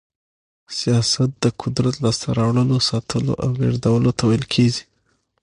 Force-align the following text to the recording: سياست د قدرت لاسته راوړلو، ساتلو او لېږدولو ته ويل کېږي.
سياست 0.77 1.29
د 1.43 1.45
قدرت 1.61 1.95
لاسته 2.03 2.27
راوړلو، 2.37 2.77
ساتلو 2.89 3.33
او 3.43 3.49
لېږدولو 3.59 4.11
ته 4.17 4.23
ويل 4.29 4.45
کېږي. 4.53 4.83